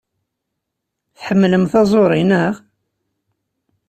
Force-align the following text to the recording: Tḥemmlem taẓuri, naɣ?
Tḥemmlem 1.17 1.65
taẓuri, 1.71 2.21
naɣ? 2.29 2.53